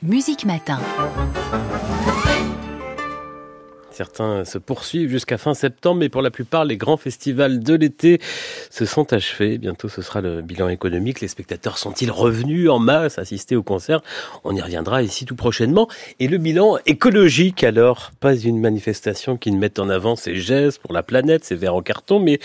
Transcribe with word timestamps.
Musique 0.00 0.44
Matin. 0.44 0.78
Certains 3.98 4.44
se 4.44 4.58
poursuivent 4.58 5.10
jusqu'à 5.10 5.38
fin 5.38 5.54
septembre, 5.54 5.98
mais 5.98 6.08
pour 6.08 6.22
la 6.22 6.30
plupart, 6.30 6.64
les 6.64 6.76
grands 6.76 6.96
festivals 6.96 7.58
de 7.58 7.74
l'été 7.74 8.20
se 8.70 8.84
sont 8.84 9.12
achevés. 9.12 9.58
Bientôt, 9.58 9.88
ce 9.88 10.02
sera 10.02 10.20
le 10.20 10.40
bilan 10.40 10.68
économique. 10.68 11.20
Les 11.20 11.26
spectateurs 11.26 11.78
sont-ils 11.78 12.12
revenus 12.12 12.70
en 12.70 12.78
masse 12.78 13.18
assister 13.18 13.56
au 13.56 13.64
concert? 13.64 14.00
On 14.44 14.54
y 14.54 14.60
reviendra 14.60 15.02
ici 15.02 15.24
tout 15.24 15.34
prochainement. 15.34 15.88
Et 16.20 16.28
le 16.28 16.38
bilan 16.38 16.78
écologique, 16.86 17.64
alors, 17.64 18.12
pas 18.20 18.36
une 18.36 18.60
manifestation 18.60 19.36
qui 19.36 19.50
ne 19.50 19.58
mette 19.58 19.80
en 19.80 19.88
avant 19.88 20.14
ses 20.14 20.36
gestes 20.36 20.78
pour 20.78 20.92
la 20.92 21.02
planète, 21.02 21.44
ses 21.44 21.56
verres 21.56 21.74
en 21.74 21.82
carton, 21.82 22.20
mais 22.20 22.38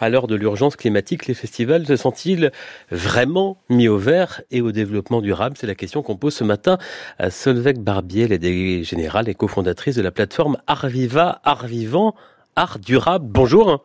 à 0.00 0.10
l'heure 0.10 0.26
de 0.26 0.34
l'urgence 0.34 0.76
climatique, 0.76 1.26
les 1.26 1.32
festivals 1.32 1.86
se 1.86 1.96
sont-ils 1.96 2.52
vraiment 2.90 3.56
mis 3.70 3.88
au 3.88 3.96
vert 3.96 4.42
et 4.50 4.60
au 4.60 4.72
développement 4.72 5.22
durable? 5.22 5.56
C'est 5.58 5.66
la 5.66 5.74
question 5.74 6.02
qu'on 6.02 6.16
pose 6.16 6.34
ce 6.34 6.44
matin 6.44 6.76
à 7.18 7.30
Solveig 7.30 7.78
Barbier, 7.78 8.28
la 8.28 8.36
générale 8.82 9.30
et 9.30 9.34
cofondatrice 9.34 9.96
de 9.96 10.02
la 10.02 10.10
plateforme 10.10 10.58
Arvi 10.66 10.97
Art 11.44 11.66
Vivant, 11.66 12.14
Art 12.56 12.78
Durable. 12.78 13.26
Bonjour. 13.28 13.84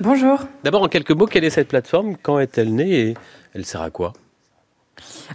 Bonjour. 0.00 0.40
D'abord, 0.62 0.82
en 0.82 0.88
quelques 0.88 1.10
mots, 1.10 1.26
quelle 1.26 1.44
est 1.44 1.50
cette 1.50 1.68
plateforme? 1.68 2.16
Quand 2.22 2.38
est-elle 2.38 2.74
née 2.74 3.00
et 3.00 3.14
elle 3.54 3.64
sert 3.64 3.80
à 3.80 3.90
quoi? 3.90 4.12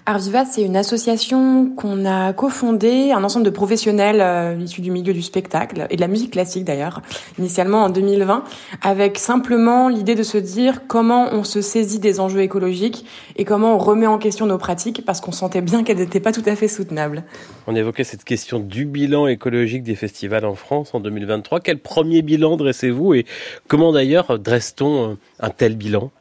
Arviva, 0.05 0.45
c'est 0.45 0.63
une 0.63 0.75
association 0.75 1.69
qu'on 1.75 2.05
a 2.05 2.33
cofondée, 2.33 3.11
un 3.11 3.23
ensemble 3.23 3.45
de 3.45 3.51
professionnels 3.51 4.19
euh, 4.21 4.57
issus 4.59 4.81
du 4.81 4.89
milieu 4.89 5.13
du 5.13 5.21
spectacle 5.21 5.85
et 5.89 5.95
de 5.95 6.01
la 6.01 6.07
musique 6.07 6.31
classique 6.31 6.63
d'ailleurs, 6.63 7.01
initialement 7.37 7.83
en 7.83 7.89
2020, 7.89 8.43
avec 8.81 9.19
simplement 9.19 9.89
l'idée 9.89 10.15
de 10.15 10.23
se 10.23 10.37
dire 10.37 10.87
comment 10.87 11.29
on 11.33 11.43
se 11.43 11.61
saisit 11.61 11.99
des 11.99 12.19
enjeux 12.19 12.41
écologiques 12.41 13.05
et 13.35 13.45
comment 13.45 13.75
on 13.75 13.77
remet 13.77 14.07
en 14.07 14.17
question 14.17 14.45
nos 14.45 14.57
pratiques 14.57 15.03
parce 15.05 15.21
qu'on 15.21 15.31
sentait 15.31 15.61
bien 15.61 15.83
qu'elles 15.83 15.97
n'étaient 15.97 16.19
pas 16.19 16.31
tout 16.31 16.43
à 16.45 16.55
fait 16.55 16.67
soutenables. 16.67 17.23
On 17.67 17.75
évoquait 17.75 18.03
cette 18.03 18.23
question 18.23 18.59
du 18.59 18.85
bilan 18.85 19.27
écologique 19.27 19.83
des 19.83 19.95
festivals 19.95 20.45
en 20.45 20.55
France 20.55 20.95
en 20.95 20.99
2023. 20.99 21.59
Quel 21.59 21.77
premier 21.77 22.21
bilan 22.21 22.57
dressez-vous 22.57 23.13
et 23.13 23.25
comment 23.67 23.91
d'ailleurs 23.91 24.39
dresse-t-on 24.39 25.17
un 25.39 25.49
tel 25.49 25.75
bilan? 25.75 26.11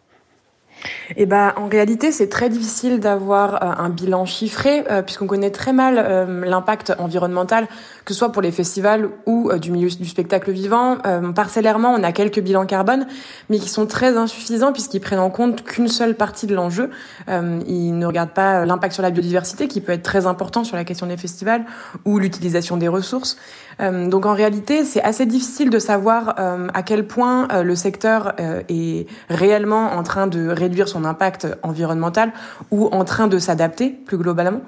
Eh 1.17 1.27
ben, 1.27 1.53
en 1.57 1.69
réalité, 1.69 2.13
c'est 2.13 2.29
très 2.29 2.49
difficile 2.49 3.01
d'avoir 3.01 3.55
euh, 3.55 3.85
un 3.85 3.89
bilan 3.89 4.25
chiffré 4.25 4.85
euh, 4.91 5.03
puisqu'on 5.03 5.27
connaît 5.27 5.51
très 5.51 5.73
mal 5.73 5.97
euh, 5.99 6.45
l'impact 6.45 6.95
environnemental, 6.99 7.67
que 8.05 8.15
ce 8.15 8.19
soit 8.19 8.33
pour 8.33 8.43
les 8.43 8.53
festivals 8.53 9.11
ou 9.27 9.53
du 9.55 9.71
milieu 9.71 9.89
du 9.89 10.09
spectacle 10.09 10.51
vivant. 10.51 10.99
parcellairement, 11.35 11.93
on 11.93 12.03
a 12.03 12.13
quelques 12.13 12.41
bilans 12.41 12.67
carbone, 12.67 13.07
mais 13.49 13.59
qui 13.59 13.69
sont 13.69 13.87
très 13.87 14.17
insuffisants 14.17 14.73
puisqu'ils 14.73 15.01
prennent 15.01 15.21
en 15.21 15.31
compte 15.31 15.63
qu'une 15.63 15.89
seule 15.89 16.15
partie 16.15 16.47
de 16.47 16.55
l'enjeu. 16.55 16.91
ils 17.29 17.99
ne 17.99 18.07
regardent 18.07 18.33
pas 18.33 18.65
l'impact 18.65 18.95
sur 18.95 19.03
la 19.03 19.11
biodiversité, 19.11 19.69
qui 19.69 19.81
peut 19.81 19.93
être 19.93 20.03
très 20.03 20.27
important 20.27 20.65
sur 20.65 20.77
la 20.77 20.85
question 20.85 21.07
des 21.07 21.17
festivals, 21.17 21.65
ou 22.05 22.19
l'utilisation 22.19 22.77
des 22.77 22.89
ressources. 22.89 23.37
donc, 23.81 24.27
en 24.27 24.35
réalité, 24.35 24.85
c'est 24.85 25.03
assez 25.03 25.27
difficile 25.27 25.71
de 25.71 25.79
savoir 25.79 26.35
à 26.75 26.83
quel 26.83 27.07
point 27.07 27.49
le 27.63 27.75
secteur 27.75 28.35
est 28.69 29.07
réellement 29.29 29.93
en 29.93 30.03
train 30.03 30.27
de 30.27 30.49
réduire 30.49 30.70
réduire 30.71 30.89
son 30.89 31.05
impact 31.05 31.49
environnemental 31.63 32.33
ou 32.71 32.87
en 32.93 33.05
train 33.05 33.27
de 33.27 33.39
s'adapter 33.39 33.91
plus 33.91 34.17
globalement. 34.17 34.63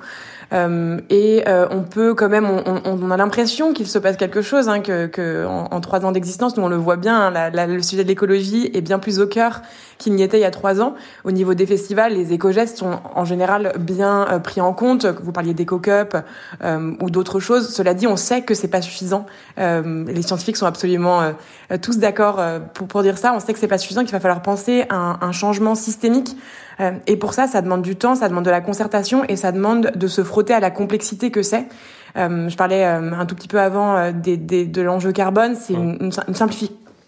Euh, 0.53 1.01
et 1.09 1.45
euh, 1.49 1.67
on 1.71 1.83
peut 1.83 2.15
quand 2.15 2.29
même, 2.29 2.47
on, 2.47 3.11
a 3.11 3.17
l'impression 3.17 3.73
qu'il 3.73 3.87
se 3.87 3.99
passe 3.99 4.17
quelque 4.17 4.43
chose, 4.43 4.69
hein, 4.69 4.81
que, 4.81 5.07
que 5.07 5.47
en, 5.47 5.81
trois 5.81 6.05
ans 6.05 6.13
d'existence, 6.13 6.57
nous 6.57 6.65
on 6.65 6.69
le 6.69 6.77
voit 6.77 6.97
bien, 6.97 7.33
hein, 7.35 7.51
le 7.67 7.83
sujet 7.83 8.03
de 8.03 8.09
l'écologie 8.09 8.71
est 8.75 8.81
bien 8.81 8.99
plus 8.99 9.19
au 9.19 9.27
cœur 9.27 9.63
qu'il 9.99 10.15
n'y 10.15 10.23
était 10.23 10.39
il 10.39 10.43
y 10.43 10.45
a 10.45 10.51
trois 10.51 10.81
ans. 10.81 10.95
Au 11.25 11.31
niveau 11.31 11.55
des 11.55 11.65
festivals, 11.65 12.15
les 12.15 12.33
éco-gestes 12.33 12.79
sont 12.79 12.99
en 13.15 13.25
général 13.25 13.73
bien 13.79 14.27
euh, 14.31 14.39
pris 14.41 14.61
en 14.61 14.73
compte. 14.73 15.07
Vous 15.07 15.33
parliez 15.33 15.55
d'éco-cup 15.55 16.17
ou 17.01 17.11
d'autres 17.11 17.41
choses. 17.41 17.69
Cela 17.75 17.95
dit, 17.95 18.07
on 18.07 18.17
sait 18.17 18.43
que 18.43 18.55
c'est 18.55 18.69
pas 18.69 18.83
suffisant. 18.83 19.27
les 19.57 20.23
scientifiques 20.23 20.57
sont 20.57 20.67
absolument 20.67 21.21
tous 21.81 21.99
d'accord 21.99 22.41
pour, 22.75 22.89
pour 22.89 23.03
dire 23.03 23.17
ça. 23.17 23.33
On 23.35 23.41
sait 23.41 23.53
que 23.53 23.59
c'est 23.59 23.69
pas 23.69 23.79
suffisant, 23.79 24.03
qu'il 24.03 24.13
va 24.13 24.21
falloir 24.21 24.43
penser 24.43 24.85
à 24.89 24.97
un, 24.97 25.19
un 25.21 25.33
changement 25.33 25.75
systémique. 25.75 25.92
Et 27.07 27.17
pour 27.17 27.33
ça, 27.33 27.47
ça 27.47 27.63
demande 27.63 27.83
du 27.83 27.95
temps, 27.95 28.17
ça 28.17 28.29
demande 28.29 28.45
de 28.45 28.51
la 28.51 28.61
concertation 28.61 29.25
et 29.29 29.37
ça 29.37 29.53
demande 29.53 29.93
de 29.95 30.07
se 30.09 30.25
frotter 30.25 30.53
à 30.53 30.61
la 30.61 30.71
complexité 30.71 31.31
que 31.31 31.43
c'est. 31.43 31.67
Euh, 32.17 32.49
je 32.49 32.57
parlais 32.57 32.85
euh, 32.85 33.13
un 33.13 33.27
tout 33.27 33.35
petit 33.35 33.49
peu 33.49 33.61
avant 33.61 33.97
euh, 33.97 34.13
des, 34.13 34.37
des, 34.37 34.67
de 34.67 34.83
l'enjeu 34.83 35.13
carbone, 35.13 35.55
c'est 35.55 35.73
une, 35.73 35.97
une, 36.01 36.13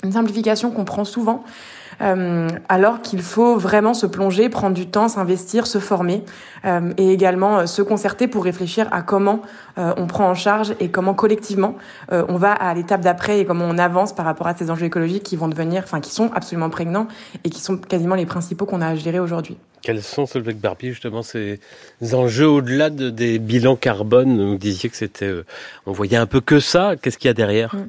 une 0.02 0.12
simplification 0.12 0.70
qu'on 0.70 0.84
prend 0.84 1.04
souvent. 1.04 1.44
Euh, 2.00 2.48
alors 2.68 3.02
qu'il 3.02 3.22
faut 3.22 3.56
vraiment 3.56 3.94
se 3.94 4.06
plonger, 4.06 4.48
prendre 4.48 4.74
du 4.74 4.86
temps, 4.86 5.08
s'investir, 5.08 5.66
se 5.66 5.78
former 5.78 6.24
euh, 6.64 6.92
et 6.96 7.12
également 7.12 7.66
se 7.66 7.82
concerter 7.82 8.28
pour 8.28 8.44
réfléchir 8.44 8.88
à 8.92 9.02
comment 9.02 9.42
on 9.76 10.06
prend 10.06 10.28
en 10.28 10.36
charge 10.36 10.76
et 10.78 10.88
comment 10.88 11.14
collectivement 11.14 11.74
on 12.12 12.36
va 12.36 12.52
à 12.52 12.72
l'étape 12.74 13.00
d'après 13.00 13.40
et 13.40 13.44
comment 13.44 13.64
on 13.68 13.76
avance 13.76 14.14
par 14.14 14.24
rapport 14.24 14.46
à 14.46 14.54
ces 14.54 14.70
enjeux 14.70 14.86
écologiques 14.86 15.24
qui 15.24 15.34
vont 15.34 15.48
devenir, 15.48 15.82
enfin 15.82 16.00
qui 16.00 16.12
sont 16.12 16.30
absolument 16.32 16.70
prégnants 16.70 17.08
et 17.42 17.50
qui 17.50 17.60
sont 17.60 17.78
quasiment 17.78 18.14
les 18.14 18.24
principaux 18.24 18.66
qu'on 18.66 18.80
a 18.80 18.86
à 18.86 18.94
gérer 18.94 19.18
aujourd'hui. 19.18 19.56
Quels 19.84 20.02
sont, 20.02 20.24
Solveig 20.24 20.54
Barbie, 20.54 20.88
justement, 20.88 21.22
ces 21.22 21.60
enjeux 22.14 22.48
au-delà 22.48 22.88
de, 22.88 23.10
des 23.10 23.38
bilans 23.38 23.76
carbone? 23.76 24.52
Vous 24.52 24.56
disiez 24.56 24.88
que 24.88 24.96
c'était, 24.96 25.26
euh, 25.26 25.44
on 25.84 25.92
voyait 25.92 26.16
un 26.16 26.24
peu 26.24 26.40
que 26.40 26.58
ça. 26.58 26.94
Qu'est-ce 26.96 27.18
qu'il 27.18 27.28
y 27.28 27.30
a 27.30 27.34
derrière? 27.34 27.74
Mm. 27.74 27.88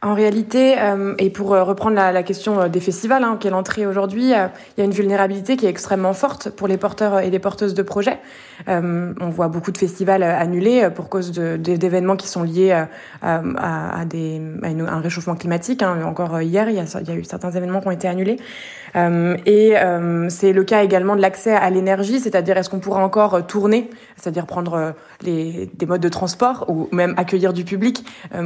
En 0.00 0.14
réalité, 0.14 0.76
euh, 0.78 1.14
et 1.18 1.28
pour 1.28 1.54
euh, 1.54 1.64
reprendre 1.64 1.96
la, 1.96 2.22
question 2.22 2.60
euh, 2.60 2.68
des 2.68 2.78
festivals, 2.78 3.24
hein, 3.24 3.36
qui 3.40 3.84
aujourd'hui, 3.84 4.26
il 4.26 4.78
y 4.78 4.80
a 4.80 4.84
une 4.84 4.92
vulnérabilité 4.92 5.56
qui 5.56 5.66
est 5.66 5.70
extrêmement 5.70 6.12
forte 6.12 6.50
pour 6.50 6.68
les 6.68 6.76
porteurs 6.76 7.18
et 7.18 7.30
les 7.30 7.40
porteuses 7.40 7.74
de 7.74 7.82
projets. 7.82 8.18
on 8.68 9.30
voit 9.30 9.48
beaucoup 9.48 9.72
de 9.72 9.78
festivals 9.78 10.22
annulés 10.22 10.88
pour 10.94 11.08
cause 11.08 11.32
d'événements 11.32 12.16
qui 12.16 12.28
sont 12.28 12.42
liés 12.44 12.70
à, 13.22 13.42
un 13.72 15.00
réchauffement 15.00 15.34
climatique. 15.34 15.82
Hein. 15.82 16.02
Encore 16.04 16.40
hier, 16.42 16.68
il 16.68 16.76
y, 16.76 16.80
a, 16.80 17.14
eu 17.14 17.24
certains 17.24 17.50
événements 17.50 17.80
qui 17.80 17.88
ont 17.88 17.92
été 17.92 18.06
annulés. 18.06 18.36
et 18.94 19.74
c'est 20.28 20.52
le 20.52 20.64
cas 20.64 20.82
également 20.82 21.16
de 21.16 21.22
l'accès 21.22 21.54
à 21.54 21.70
l'énergie, 21.70 22.20
c'est-à-dire 22.20 22.56
est-ce 22.56 22.70
qu'on 22.70 22.80
pourra 22.80 23.02
encore 23.02 23.46
tourner, 23.46 23.90
c'est-à-dire 24.16 24.46
prendre 24.46 24.94
des 25.24 25.70
modes 25.86 26.02
de 26.02 26.08
transport 26.08 26.66
ou 26.68 26.88
même 26.92 27.14
accueillir 27.16 27.52
du 27.52 27.64
public 27.64 28.04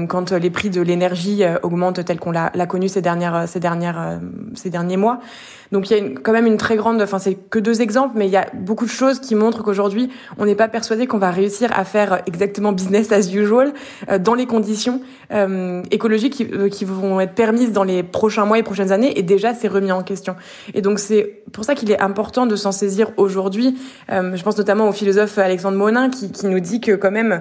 quand 0.09 0.33
les 0.33 0.51
prix 0.51 0.71
de 0.71 0.81
l'énergie 0.81 1.42
euh, 1.45 1.59
augmente 1.63 2.05
tel 2.05 2.19
qu'on 2.19 2.31
l'a 2.31 2.51
connu 2.67 2.89
ces 2.89 3.03
dernières 3.03 3.35
euh, 3.35 3.47
ces 3.47 3.61
dernières 3.61 4.01
euh, 4.01 4.17
ces 4.55 4.71
derniers 4.71 4.97
mois. 4.97 5.21
Donc 5.71 5.91
il 5.91 5.97
y 5.97 6.01
a 6.01 6.05
quand 6.23 6.33
même 6.33 6.47
une 6.47 6.59
très 6.59 6.77
grande, 6.77 7.01
enfin 7.01 7.19
c'est 7.19 7.35
que 7.35 7.59
deux 7.59 7.81
exemples, 7.81 8.15
mais 8.17 8.27
il 8.27 8.31
y 8.31 8.37
a 8.37 8.47
beaucoup 8.53 8.85
de 8.85 8.91
choses 8.91 9.21
qui 9.21 9.35
montrent 9.35 9.63
qu'aujourd'hui 9.63 10.11
on 10.39 10.45
n'est 10.45 10.55
pas 10.55 10.69
persuadé 10.69 11.07
qu'on 11.07 11.19
va 11.19 11.31
réussir 11.31 11.71
à 11.75 11.85
faire 11.85 12.23
exactement 12.27 12.73
business 12.73 13.11
as 13.11 13.33
usual 13.33 13.73
dans 14.21 14.35
les 14.35 14.45
conditions 14.45 15.01
écologiques 15.91 16.35
qui, 16.35 16.69
qui, 16.69 16.85
vont 16.85 17.21
être 17.21 17.35
permises 17.35 17.73
dans 17.73 17.85
les 17.85 18.03
prochains 18.03 18.45
mois 18.45 18.59
et 18.59 18.63
prochaines 18.63 18.93
années. 18.93 19.19
Et 19.19 19.23
déjà 19.23 19.55
c'est 19.55 19.69
remis 19.69 19.93
en 19.93 20.03
question. 20.03 20.37
Et 20.75 20.83
donc 20.83 20.99
c'est 20.99 21.42
pour 21.53 21.65
ça 21.65 21.75
qu'il 21.75 21.91
est 21.91 22.01
important 22.01 22.47
de 22.47 22.57
s'en 22.57 22.73
saisir 22.73 23.11
aujourd'hui. 23.17 23.79
je 24.09 24.43
pense 24.43 24.57
notamment 24.57 24.89
au 24.89 24.93
philosophe 24.93 25.39
Alexandre 25.39 25.77
Monin 25.77 26.11
qui, 26.11 26.47
nous 26.47 26.61
dit 26.61 26.81
que 26.81 26.93
quand 26.93 27.11
même 27.11 27.41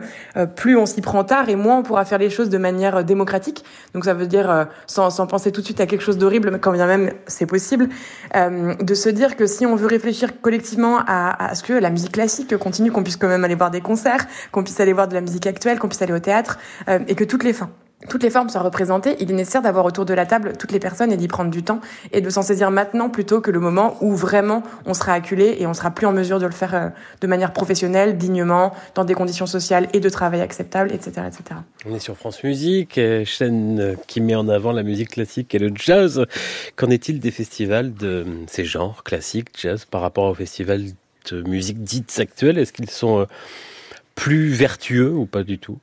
plus 0.55 0.77
on 0.77 0.85
s'y 0.85 1.01
prend 1.01 1.23
tard 1.23 1.49
et 1.49 1.55
moins 1.55 1.77
on 1.77 1.83
pourra 1.83 2.05
faire 2.05 2.19
les 2.19 2.29
choses 2.29 2.49
de 2.49 2.57
manière 2.57 3.03
démocratique. 3.03 3.63
Donc 3.93 4.05
ça 4.05 4.13
veut 4.13 4.27
dire, 4.27 4.49
euh, 4.49 4.65
sans, 4.87 5.11
penser 5.27 5.51
tout 5.51 5.61
de 5.61 5.65
suite 5.65 5.79
à 5.81 5.85
quelque 5.85 6.01
chose 6.01 6.17
d'horrible, 6.17 6.51
mais 6.51 6.59
quand 6.59 6.71
bien 6.71 6.87
même 6.87 7.11
c'est 7.27 7.45
possible, 7.45 7.89
euh, 8.35 8.75
de 8.75 8.93
se 8.93 9.09
dire 9.09 9.35
que 9.35 9.45
si 9.45 9.65
on 9.65 9.75
veut 9.75 9.87
réfléchir 9.87 10.41
collectivement 10.41 10.99
à, 11.05 11.49
à 11.49 11.55
ce 11.55 11.63
que 11.63 11.73
la 11.73 11.89
musique 11.89 12.13
classique 12.13 12.55
continue, 12.57 12.91
qu'on 12.91 13.03
puisse 13.03 13.17
quand 13.17 13.27
même 13.27 13.43
aller 13.43 13.55
voir 13.55 13.71
des 13.71 13.81
concerts, 13.81 14.25
qu'on 14.51 14.63
puisse 14.63 14.79
aller 14.79 14.93
voir 14.93 15.07
de 15.07 15.13
la 15.13 15.21
musique 15.21 15.47
actuelle, 15.47 15.79
qu'on 15.79 15.87
puisse 15.87 16.01
aller 16.01 16.13
au 16.13 16.19
théâtre, 16.19 16.59
euh, 16.87 16.99
et 17.07 17.15
que 17.15 17.23
toutes 17.23 17.43
les 17.43 17.53
fins 17.53 17.69
toutes 18.09 18.23
les 18.23 18.29
formes 18.29 18.49
soient 18.49 18.61
représentées, 18.61 19.15
il 19.19 19.31
est 19.31 19.33
nécessaire 19.33 19.61
d'avoir 19.61 19.85
autour 19.85 20.05
de 20.05 20.13
la 20.13 20.25
table 20.25 20.53
toutes 20.57 20.71
les 20.71 20.79
personnes 20.79 21.11
et 21.11 21.17
d'y 21.17 21.27
prendre 21.27 21.51
du 21.51 21.63
temps 21.63 21.81
et 22.11 22.21
de 22.21 22.29
s'en 22.29 22.41
saisir 22.41 22.71
maintenant 22.71 23.09
plutôt 23.09 23.41
que 23.41 23.51
le 23.51 23.59
moment 23.59 23.97
où 24.01 24.15
vraiment 24.15 24.63
on 24.85 24.93
sera 24.93 25.13
acculé 25.13 25.57
et 25.59 25.67
on 25.67 25.73
sera 25.73 25.91
plus 25.91 26.05
en 26.05 26.11
mesure 26.11 26.39
de 26.39 26.45
le 26.45 26.51
faire 26.51 26.75
euh, 26.75 26.89
de 27.21 27.27
manière 27.27 27.53
professionnelle, 27.53 28.17
dignement, 28.17 28.73
dans 28.95 29.05
des 29.05 29.13
conditions 29.13 29.45
sociales 29.45 29.87
et 29.93 29.99
de 29.99 30.09
travail 30.09 30.41
acceptables, 30.41 30.91
etc., 30.91 31.27
etc. 31.27 31.59
On 31.85 31.95
est 31.95 31.99
sur 31.99 32.17
France 32.17 32.43
Musique, 32.43 32.99
chaîne 33.25 33.95
qui 34.07 34.21
met 34.21 34.35
en 34.35 34.47
avant 34.49 34.71
la 34.71 34.83
musique 34.83 35.11
classique 35.11 35.53
et 35.55 35.59
le 35.59 35.71
jazz. 35.75 36.25
Qu'en 36.75 36.89
est-il 36.89 37.19
des 37.19 37.31
festivals 37.31 37.93
de 37.93 38.25
ces 38.47 38.65
genres, 38.65 39.03
classiques, 39.03 39.49
jazz, 39.57 39.85
par 39.85 40.01
rapport 40.01 40.25
aux 40.25 40.33
festivals 40.33 40.83
de 41.31 41.41
musique 41.43 41.83
dites 41.83 42.17
actuelles? 42.19 42.57
Est-ce 42.57 42.73
qu'ils 42.73 42.89
sont 42.89 43.21
euh, 43.21 43.25
plus 44.15 44.49
vertueux 44.49 45.11
ou 45.11 45.25
pas 45.25 45.43
du 45.43 45.59
tout? 45.59 45.79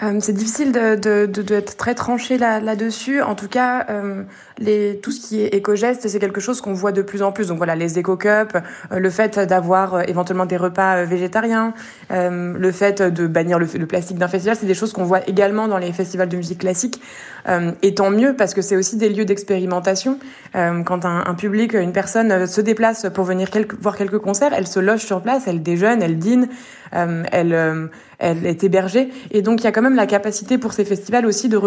Euh, 0.00 0.18
c'est 0.20 0.32
difficile 0.32 0.70
de, 0.70 0.94
de, 0.94 1.26
de, 1.26 1.60
très 1.60 1.94
tranché 1.94 2.38
là, 2.38 2.60
là-dessus. 2.60 3.20
En 3.20 3.34
tout 3.34 3.48
cas, 3.48 3.86
euh, 3.90 4.22
les, 4.58 5.00
tout 5.02 5.10
ce 5.10 5.20
qui 5.20 5.42
est 5.42 5.48
éco-geste, 5.48 6.06
c'est 6.06 6.20
quelque 6.20 6.40
chose 6.40 6.60
qu'on 6.60 6.72
voit 6.72 6.92
de 6.92 7.02
plus 7.02 7.22
en 7.22 7.32
plus. 7.32 7.48
Donc 7.48 7.56
voilà, 7.56 7.74
les 7.74 7.98
éco-cups, 7.98 8.54
euh, 8.54 8.98
le 8.98 9.10
fait 9.10 9.40
d'avoir 9.40 10.08
éventuellement 10.08 10.46
des 10.46 10.56
repas 10.56 11.04
végétariens, 11.04 11.74
le 12.10 12.72
fait 12.72 13.02
de 13.02 13.26
bannir 13.26 13.58
le, 13.58 13.66
plastique 13.86 14.18
d'un 14.18 14.28
festival, 14.28 14.56
c'est 14.56 14.66
des 14.66 14.74
choses 14.74 14.92
qu'on 14.92 15.04
voit 15.04 15.28
également 15.28 15.66
dans 15.66 15.78
les 15.78 15.92
festivals 15.92 16.28
de 16.28 16.36
musique 16.36 16.60
classique. 16.60 17.00
et 17.82 17.94
tant 17.94 18.10
mieux, 18.10 18.34
parce 18.36 18.54
que 18.54 18.62
c'est 18.62 18.76
aussi 18.76 18.96
des 18.96 19.08
lieux 19.08 19.24
d'expérimentation. 19.24 20.18
quand 20.52 21.04
un, 21.04 21.24
un, 21.26 21.34
public, 21.34 21.74
une 21.74 21.92
personne 21.92 22.46
se 22.46 22.60
déplace 22.60 23.06
pour 23.12 23.24
venir 23.24 23.48
voir 23.80 23.96
quelques 23.96 24.18
concerts, 24.18 24.52
elle 24.54 24.66
se 24.66 24.80
loge 24.80 25.00
sur 25.00 25.22
place, 25.22 25.44
elle 25.46 25.62
déjeune, 25.62 26.02
elle 26.02 26.18
dîne, 26.18 26.48
elle, 26.92 27.90
elle 28.18 28.46
est 28.46 28.64
hébergée. 28.64 29.08
Et 29.30 29.42
donc 29.42 29.60
il 29.60 29.64
y 29.64 29.66
a 29.66 29.72
quand 29.72 29.82
même 29.82 29.87
la 29.94 30.06
capacité 30.06 30.58
pour 30.58 30.72
ces 30.72 30.84
festivals 30.84 31.26
aussi 31.26 31.48
de, 31.48 31.58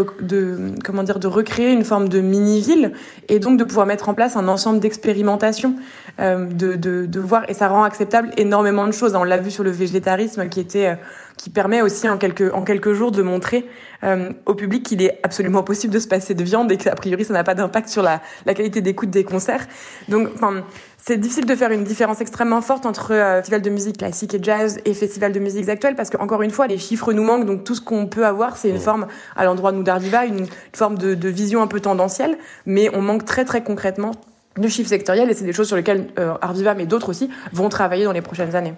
comment 0.83 1.03
dire 1.03 1.19
de 1.19 1.27
recréer 1.27 1.71
une 1.71 1.83
forme 1.83 2.09
de 2.09 2.21
mini-ville 2.21 2.93
et 3.29 3.39
donc 3.39 3.57
de 3.57 3.63
pouvoir 3.63 3.85
mettre 3.85 4.09
en 4.09 4.13
place 4.13 4.35
un 4.35 4.47
ensemble 4.47 4.79
d'expérimentations, 4.79 5.75
euh, 6.19 6.45
de, 6.45 6.75
de, 6.75 7.05
de, 7.05 7.19
voir 7.19 7.49
et 7.49 7.53
ça 7.53 7.67
rend 7.67 7.83
acceptable 7.83 8.31
énormément 8.37 8.87
de 8.87 8.91
choses. 8.91 9.15
On 9.15 9.23
l'a 9.23 9.37
vu 9.37 9.51
sur 9.51 9.63
le 9.63 9.71
végétarisme 9.71 10.49
qui 10.49 10.59
était 10.59 10.87
euh, 10.87 10.95
qui 11.37 11.49
permet 11.49 11.81
aussi 11.81 12.07
en 12.07 12.17
quelques 12.17 12.53
en 12.53 12.63
quelques 12.63 12.93
jours 12.93 13.11
de 13.11 13.21
montrer 13.21 13.67
euh, 14.03 14.31
au 14.45 14.53
public 14.53 14.83
qu'il 14.83 15.01
est 15.01 15.19
absolument 15.23 15.63
possible 15.63 15.93
de 15.93 15.99
se 15.99 16.07
passer 16.07 16.33
de 16.33 16.43
viande 16.43 16.71
et 16.71 16.77
que 16.77 16.89
a 16.89 16.95
priori 16.95 17.25
ça 17.25 17.33
n'a 17.33 17.43
pas 17.43 17.55
d'impact 17.55 17.89
sur 17.89 18.03
la, 18.03 18.21
la 18.45 18.53
qualité 18.53 18.81
d'écoute 18.81 19.09
des 19.09 19.23
concerts. 19.23 19.67
Donc 20.07 20.29
enfin 20.35 20.63
c'est 21.03 21.17
difficile 21.17 21.47
de 21.47 21.55
faire 21.55 21.71
une 21.71 21.83
différence 21.83 22.21
extrêmement 22.21 22.61
forte 22.61 22.85
entre 22.85 23.13
euh, 23.13 23.37
festival 23.37 23.63
de 23.63 23.69
musique 23.71 23.97
classique 23.97 24.35
et 24.35 24.39
jazz 24.41 24.79
et 24.85 24.93
festival 24.93 25.31
de 25.31 25.39
musique 25.39 25.67
actuelle 25.67 25.95
parce 25.95 26.11
qu'encore 26.11 26.43
une 26.43 26.51
fois, 26.51 26.67
les 26.67 26.77
chiffres 26.77 27.11
nous 27.11 27.23
manquent. 27.23 27.45
Donc 27.45 27.63
tout 27.63 27.73
ce 27.73 27.81
qu'on 27.81 28.05
peut 28.05 28.25
avoir, 28.25 28.55
c'est 28.55 28.69
une 28.69 28.79
forme, 28.79 29.07
à 29.35 29.45
l'endroit 29.45 29.71
de 29.71 29.77
nous 29.77 29.83
d'Ardiva, 29.83 30.25
une, 30.25 30.45
forme 30.73 30.99
de, 30.99 31.15
de, 31.15 31.29
vision 31.29 31.63
un 31.63 31.67
peu 31.67 31.79
tendancielle. 31.79 32.37
Mais 32.67 32.95
on 32.95 33.01
manque 33.01 33.25
très 33.25 33.45
très 33.45 33.63
concrètement 33.63 34.11
de 34.57 34.67
chiffres 34.67 34.89
sectoriels 34.89 35.29
et 35.29 35.33
c'est 35.33 35.45
des 35.45 35.53
choses 35.53 35.67
sur 35.67 35.75
lesquelles 35.75 36.07
euh, 36.19 36.35
Ardiva, 36.41 36.75
mais 36.75 36.85
d'autres 36.85 37.09
aussi, 37.09 37.31
vont 37.51 37.69
travailler 37.69 38.03
dans 38.05 38.11
les 38.11 38.21
prochaines 38.21 38.55
années. 38.55 38.75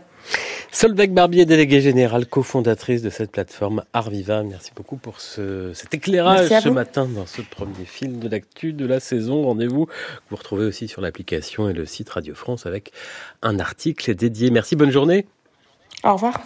Solveig 0.73 1.13
Barbier, 1.13 1.45
déléguée 1.45 1.81
générale, 1.81 2.25
cofondatrice 2.25 3.03
de 3.03 3.11
cette 3.11 3.29
plateforme 3.29 3.83
Arviva. 3.93 4.41
Merci 4.41 4.71
beaucoup 4.75 4.97
pour 4.97 5.21
ce, 5.21 5.71
cet 5.75 5.93
éclairage 5.93 6.49
ce 6.49 6.69
matin 6.69 7.05
dans 7.05 7.27
ce 7.27 7.43
premier 7.43 7.85
fil 7.85 8.17
de 8.17 8.27
l'actu 8.27 8.73
de 8.73 8.83
la 8.87 8.99
saison. 8.99 9.43
Rendez-vous 9.43 9.87
vous 10.31 10.35
retrouvez 10.35 10.65
aussi 10.65 10.87
sur 10.87 10.99
l'application 10.99 11.69
et 11.69 11.73
le 11.73 11.85
site 11.85 12.09
Radio 12.09 12.33
France 12.33 12.65
avec 12.65 12.91
un 13.43 13.59
article 13.59 14.15
dédié. 14.15 14.49
Merci, 14.49 14.75
bonne 14.75 14.89
journée. 14.89 15.27
Au 16.03 16.13
revoir. 16.13 16.41